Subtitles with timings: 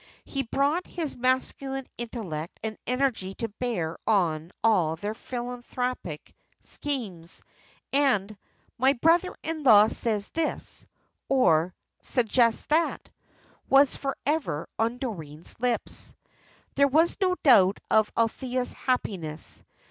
[0.25, 7.43] He brought his masculine intellect and energy to bear on all their philanthropic schemes,
[7.93, 8.35] and
[8.79, 10.87] "my brother in law says this"
[11.29, 13.11] or "suggests that"
[13.69, 16.15] was for ever on Doreen's lips.
[16.73, 19.61] There was no doubt of Althea's happiness.